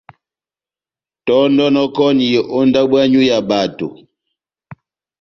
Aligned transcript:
Tɔ́ndɔnɔkɔni 1.25 2.25
ó 2.57 2.59
ndábo 2.69 2.95
yanywu 3.01 3.23
ya 3.29 3.37
bato. 3.49 3.87